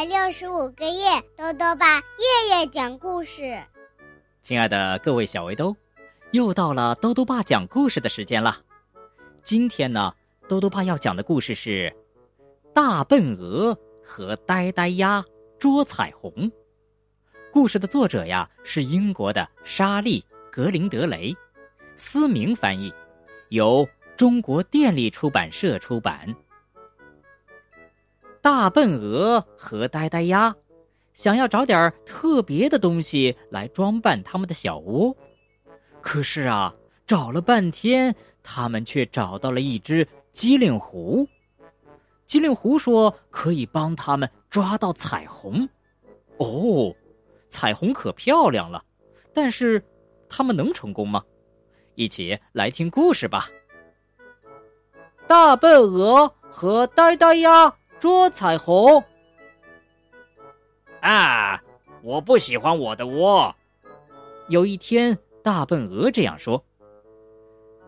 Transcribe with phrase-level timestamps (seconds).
[0.00, 3.62] 百六十五个夜，豆豆爸夜夜讲故事。
[4.42, 5.76] 亲爱的各位小围兜，
[6.30, 8.56] 又到了豆豆爸讲故事的时间了。
[9.44, 10.14] 今天呢，
[10.48, 11.94] 豆豆爸要讲的故事是
[12.72, 15.22] 《大笨鹅和呆呆鸭
[15.58, 16.32] 捉彩虹》。
[17.52, 21.36] 故事的作者呀是英国的莎莉·格林德雷，
[21.98, 22.90] 思明翻译，
[23.50, 23.86] 由
[24.16, 26.34] 中国电力出版社出版。
[28.42, 30.54] 大笨鹅和呆呆鸭
[31.12, 35.14] 想要找点特别的东西来装扮他们的小窝，
[36.00, 36.74] 可是啊，
[37.06, 41.28] 找了半天，他们却找到了一只机灵狐。
[42.26, 45.68] 机灵狐说可以帮他们抓到彩虹。
[46.38, 46.94] 哦，
[47.50, 48.82] 彩虹可漂亮了，
[49.34, 49.82] 但是
[50.28, 51.22] 他们能成功吗？
[51.96, 53.48] 一起来听故事吧。
[55.26, 57.74] 大笨鹅和呆呆鸭。
[58.00, 59.04] 捉彩虹
[61.00, 61.62] 啊！
[62.02, 63.54] 我不喜欢我的窝。
[64.48, 66.64] 有一天，大笨鹅这样说：“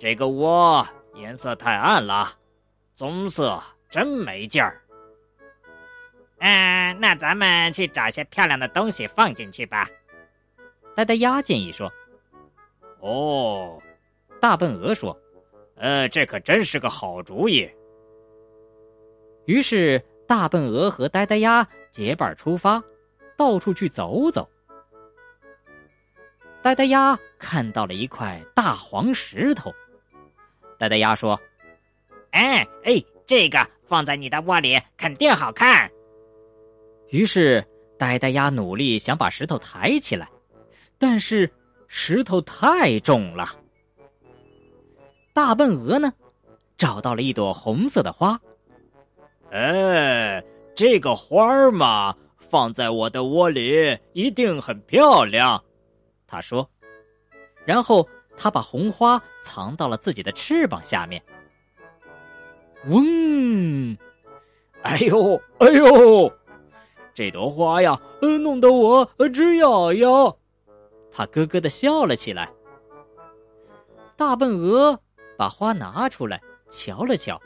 [0.00, 2.28] 这个窝颜色太暗了，
[2.96, 4.82] 棕色真没劲儿。”
[6.40, 9.88] 嗯，那咱们去找些漂亮的东西放进去吧。
[10.96, 11.90] 呆呆鸭建议说
[12.98, 13.80] ：“哦。”
[14.40, 15.16] 大笨鹅说
[15.76, 17.70] ：“呃，这可真是个好主意。”
[19.46, 22.82] 于是，大笨鹅和呆呆鸭结伴出发，
[23.36, 24.48] 到处去走走。
[26.62, 29.72] 呆呆鸭看到了一块大黄石头，
[30.78, 31.40] 呆呆鸭说
[32.30, 35.90] ：“哎哎，这个放在你的窝里肯定好看。”
[37.08, 37.66] 于是，
[37.98, 40.28] 呆呆鸭努力想把石头抬起来，
[40.98, 41.50] 但是
[41.88, 43.48] 石头太重了。
[45.32, 46.12] 大笨鹅呢，
[46.76, 48.38] 找到了一朵红色的花。
[49.50, 50.42] 哎，
[50.74, 55.62] 这个花儿嘛，放在我的窝里一定很漂亮。
[56.26, 56.68] 他说，
[57.64, 61.20] 然后他把红花藏到了自己的翅膀下面。
[62.88, 63.96] 嗡，
[64.82, 66.32] 哎呦，哎呦，
[67.12, 70.36] 这朵花呀，弄得我直痒痒。
[71.10, 72.48] 他咯咯的笑了起来。
[74.16, 74.98] 大笨鹅
[75.36, 76.40] 把花拿出来
[76.70, 77.40] 瞧了瞧，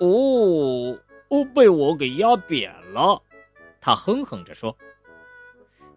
[0.00, 0.98] 哦。
[1.30, 3.20] 哦，被我给压扁了，
[3.80, 4.76] 他哼哼着说。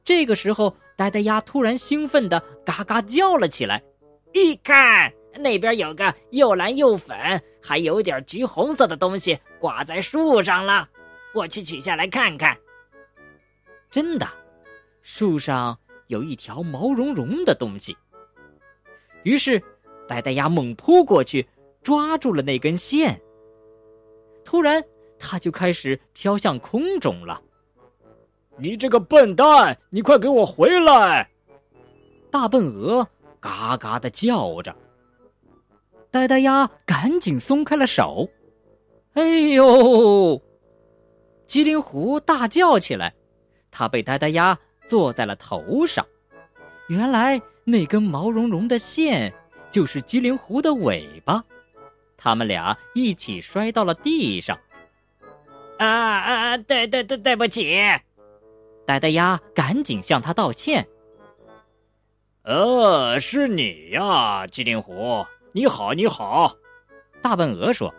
[0.03, 3.81] 这个时候，呆呆鸭突然兴奋的嘎嘎叫了起来
[4.31, 7.17] ：“一看，那边有个又蓝又粉，
[7.61, 10.87] 还有点橘红色的东西挂在树上了，
[11.33, 12.55] 我去取下来看看。”
[13.89, 14.27] 真的，
[15.01, 15.75] 树上
[16.07, 17.97] 有一条毛茸茸的东西。
[19.23, 19.59] 于是，
[20.07, 21.47] 呆呆鸭猛扑过去，
[21.81, 23.19] 抓住了那根线。
[24.45, 24.83] 突然。
[25.25, 27.41] 它就开始飘向空中了。
[28.57, 31.29] 你这个笨蛋，你快给我回来！
[32.29, 33.07] 大笨鹅
[33.39, 34.75] 嘎嘎的叫着。
[36.11, 38.29] 呆呆鸭赶紧松开了手。
[39.13, 40.39] 哎呦！
[41.47, 43.13] 机灵狐大叫起来，
[43.71, 44.57] 它被呆呆鸭
[44.87, 46.05] 坐在了头上。
[46.89, 49.33] 原来那根毛茸茸的线
[49.71, 51.41] 就是机灵狐的尾巴，
[52.17, 54.59] 他们俩一起摔到了地上。
[55.85, 56.17] 啊
[56.53, 56.57] 啊！
[56.57, 57.79] 对对对，对不起！
[58.85, 60.87] 呆呆鸭赶紧向他道歉。
[62.43, 66.53] 呃，是你呀，机灵狐，你好，你好。
[67.21, 67.93] 大笨鹅说：“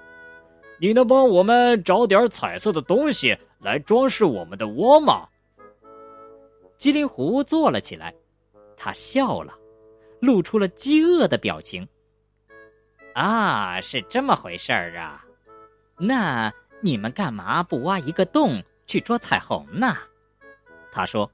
[0.79, 5.27] 你能帮我们找点彩色的东西来装饰我们的窝吗？”
[6.77, 8.15] 机灵狐坐了起来，
[8.77, 9.55] 他笑了，
[10.21, 11.89] 露出了饥饿的表情。
[13.15, 15.25] 啊，是这么回事儿啊，
[15.99, 16.53] 那。
[16.85, 19.97] 你们干嘛不挖一个洞去捉彩虹呢？
[20.93, 21.29] 他说：“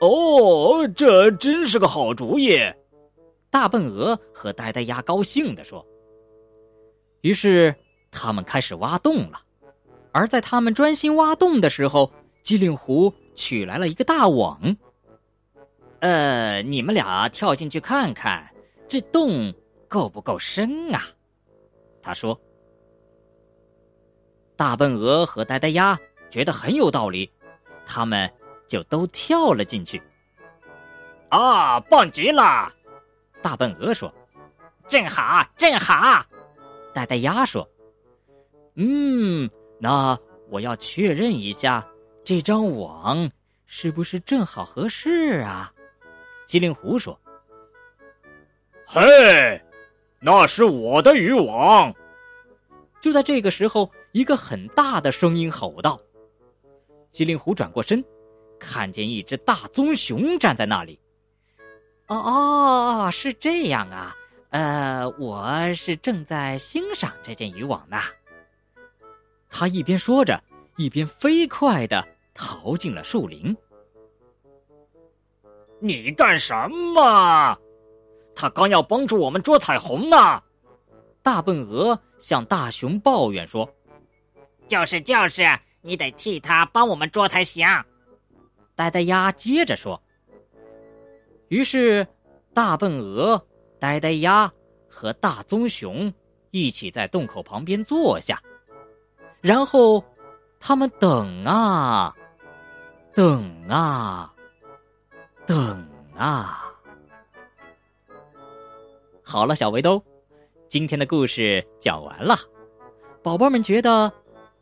[0.00, 2.56] 哦，这真是个好主意。”
[3.52, 5.86] 大笨鹅和呆呆鸭高兴地说。
[7.20, 7.74] 于是
[8.10, 9.42] 他们开始挖洞了。
[10.12, 12.10] 而在他们专心挖洞的时候，
[12.42, 14.74] 机灵狐取来了一个大网。
[16.00, 18.50] 呃，你们俩跳进去看看，
[18.88, 19.52] 这洞
[19.88, 21.02] 够不够深啊？
[22.00, 22.40] 他说。
[24.56, 25.98] 大笨鹅和呆呆鸭
[26.30, 27.30] 觉得很有道理，
[27.84, 28.30] 他们
[28.66, 30.02] 就都跳了进去。
[31.28, 32.72] 啊，棒极了！
[33.42, 34.12] 大笨鹅说
[34.88, 36.24] ：“正好，正好。”
[36.94, 37.68] 呆呆鸭说
[38.76, 39.48] ：“嗯，
[39.78, 40.18] 那
[40.48, 41.86] 我要确认一下，
[42.24, 43.30] 这张网
[43.66, 45.70] 是不是正好合适啊？”
[46.46, 47.18] 机灵狐说
[48.86, 49.02] ：“嘿，
[50.20, 51.92] 那是我的渔网。”
[53.06, 55.96] 就在这个时候，一个很大的声音吼道
[57.12, 58.04] ：“机灵狐转过身，
[58.58, 60.98] 看见一只大棕熊站在那里。
[62.08, 64.12] 哦哦，是这样啊，
[64.50, 67.96] 呃，我是正在欣赏这件渔网呢。
[69.48, 70.42] 他一边说着，
[70.76, 72.04] 一边飞快的
[72.34, 73.56] 逃进了树林。
[75.78, 76.52] 你干什
[76.92, 77.56] 么？
[78.34, 80.42] 他刚要帮助我们捉彩虹呢。
[81.22, 83.68] 大笨鹅向大熊抱怨说
[84.68, 85.44] ：“就是就是，
[85.82, 87.66] 你得替他帮我们捉才行。”
[88.74, 90.00] 呆呆鸭接着说。
[91.48, 92.06] 于是，
[92.52, 93.46] 大笨鹅、
[93.78, 94.52] 呆呆鸭
[94.88, 96.12] 和大棕熊
[96.50, 98.42] 一起在洞口旁边坐下，
[99.40, 100.04] 然后
[100.58, 102.14] 他们等啊，
[103.14, 104.32] 等啊。
[105.46, 106.74] 等啊！
[109.22, 110.02] 好了，小围兜，
[110.76, 112.36] 今天的故事讲完了。
[113.22, 114.12] 宝宝们觉得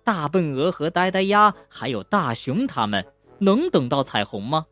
[0.05, 3.05] 大笨鹅和呆呆鸭还有大熊他们
[3.41, 4.65] 能等到彩虹吗？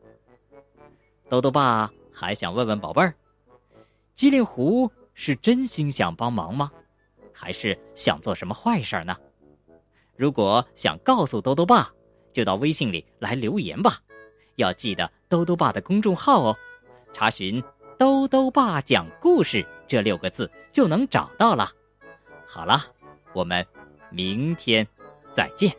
[1.29, 3.13] 豆豆爸还想问问宝贝儿：
[4.15, 6.71] 机灵狐是真心想帮忙吗？
[7.35, 9.17] 还是想做什么坏事呢？
[10.15, 11.91] 如果想告诉豆豆爸，
[12.33, 13.95] 就到微信里来留言吧。
[14.55, 16.57] 要记得兜兜爸的公众号哦，
[17.13, 17.61] 查询
[17.99, 21.69] “兜兜爸讲故事”这六个字就能找到了。
[22.47, 22.81] 好了，
[23.35, 23.67] 我们
[24.09, 24.89] 明天
[25.35, 25.71] 再见。